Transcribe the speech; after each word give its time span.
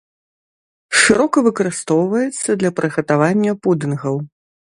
Шырока 1.01 1.37
выкарыстоўваецца 1.47 2.49
для 2.63 2.71
прыгатавання 2.81 3.51
пудынгаў. 3.63 4.15